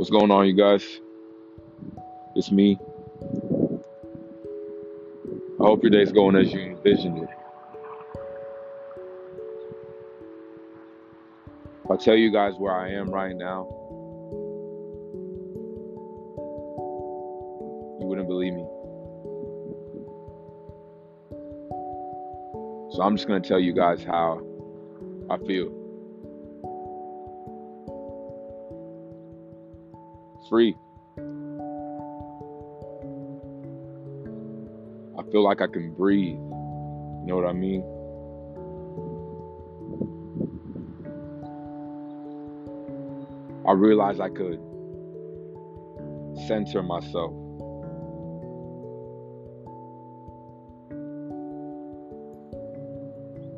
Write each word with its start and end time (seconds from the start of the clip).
What's 0.00 0.08
going 0.08 0.30
on, 0.30 0.46
you 0.46 0.54
guys? 0.54 0.82
It's 2.34 2.50
me. 2.50 2.78
I 5.60 5.62
hope 5.62 5.82
your 5.82 5.90
day's 5.90 6.10
going 6.10 6.36
as 6.36 6.50
you 6.50 6.58
envisioned 6.58 7.18
it. 7.18 7.28
If 11.84 11.90
I 11.90 11.96
tell 12.02 12.16
you 12.16 12.32
guys 12.32 12.54
where 12.56 12.74
I 12.74 12.92
am 12.92 13.10
right 13.10 13.36
now, 13.36 13.66
you 18.00 18.06
wouldn't 18.06 18.26
believe 18.26 18.54
me. 18.54 18.66
So 22.94 23.02
I'm 23.02 23.16
just 23.16 23.28
going 23.28 23.42
to 23.42 23.46
tell 23.46 23.60
you 23.60 23.74
guys 23.74 24.02
how 24.02 24.40
I 25.28 25.36
feel. 25.46 25.79
Free. 30.50 30.76
I 35.16 35.22
feel 35.30 35.44
like 35.44 35.60
I 35.60 35.68
can 35.68 35.94
breathe. 35.94 36.34
You 36.34 37.24
know 37.26 37.36
what 37.36 37.46
I 37.46 37.52
mean? 37.52 37.84
I 43.68 43.72
realized 43.74 44.20
I 44.20 44.28
could 44.28 44.58
center 46.48 46.82
myself. 46.82 47.32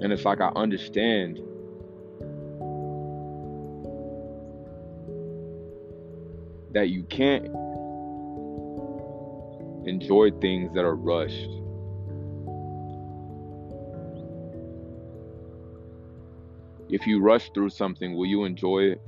And 0.00 0.10
it's 0.10 0.24
like 0.24 0.40
I 0.40 0.48
understand 0.56 1.38
that 6.72 6.88
you 6.88 7.04
can't 7.04 7.46
enjoy 9.86 10.30
things 10.40 10.72
that 10.74 10.84
are 10.84 10.94
rushed. 10.94 11.48
If 16.90 17.06
you 17.06 17.20
rush 17.20 17.50
through 17.52 17.70
something, 17.70 18.16
will 18.16 18.26
you 18.26 18.44
enjoy 18.44 18.92
it? 18.92 19.02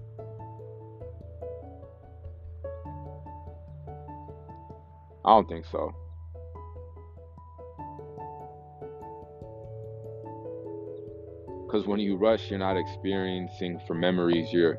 I 5.24 5.28
don't 5.28 5.48
think 5.48 5.64
so. 5.66 5.94
Because 11.66 11.86
when 11.86 12.00
you 12.00 12.16
rush, 12.16 12.50
you're 12.50 12.58
not 12.58 12.76
experiencing 12.76 13.80
for 13.86 13.94
memories, 13.94 14.52
you're 14.52 14.76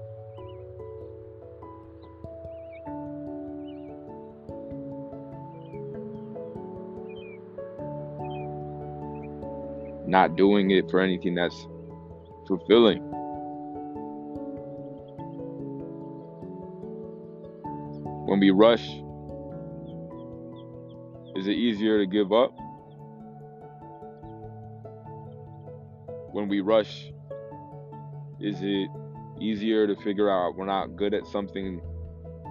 not 10.12 10.36
doing 10.36 10.72
it 10.72 10.92
for 10.92 11.00
anything 11.00 11.36
that's 11.36 11.68
fulfilling. 12.46 13.02
When 18.28 18.42
we 18.42 18.52
rush, 18.52 18.86
is 21.38 21.48
it 21.48 21.56
easier 21.56 21.98
to 22.00 22.06
give 22.06 22.34
up? 22.34 22.52
When 26.34 26.50
we 26.50 26.60
rush, 26.60 27.10
is 28.42 28.58
it 28.62 28.90
easier 29.40 29.88
to 29.88 29.96
figure 30.04 30.30
out 30.30 30.58
we're 30.58 30.66
not 30.66 30.98
good 30.98 31.14
at 31.14 31.26
something 31.26 31.82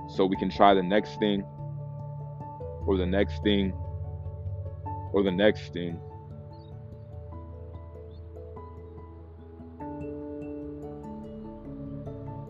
so 0.09 0.25
we 0.25 0.37
can 0.37 0.50
try 0.50 0.72
the 0.72 0.82
next 0.82 1.19
thing 1.19 1.42
or 2.87 2.97
the 2.97 3.06
next 3.06 3.42
thing 3.42 3.72
or 5.12 5.22
the 5.22 5.31
next 5.31 5.75
thing? 5.75 6.00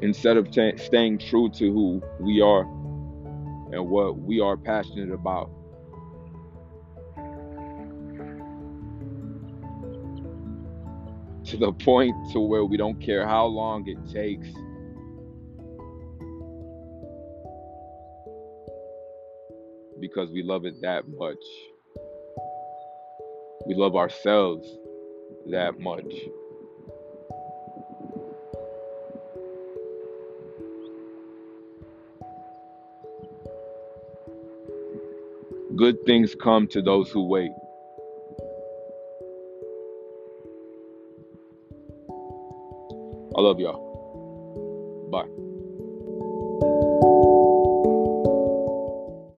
Instead 0.02 0.36
of 0.36 0.50
t- 0.50 0.76
staying 0.76 1.18
true 1.18 1.50
to 1.50 1.72
who 1.72 2.02
we 2.18 2.40
are 2.40 2.62
and 3.72 3.88
what 3.88 4.18
we 4.18 4.40
are 4.40 4.56
passionate 4.56 5.12
about. 5.12 5.50
To 11.46 11.56
the 11.56 11.72
point 11.72 12.14
to 12.32 12.40
where 12.40 12.64
we 12.64 12.76
don't 12.76 13.00
care 13.00 13.26
how 13.26 13.46
long 13.46 13.86
it 13.88 13.98
takes. 14.12 14.48
Because 20.00 20.30
we 20.30 20.42
love 20.42 20.64
it 20.64 20.80
that 20.82 21.08
much. 21.08 21.36
We 23.66 23.74
love 23.74 23.96
ourselves 23.96 24.66
that 25.50 25.78
much. 25.78 26.14
Good 35.76 35.96
things 36.04 36.34
come 36.34 36.66
to 36.68 36.82
those 36.82 37.10
who 37.10 37.26
wait. 37.26 37.52
I 43.36 43.40
love 43.40 43.60
y'all. 43.60 45.08
Bye. 45.10 45.49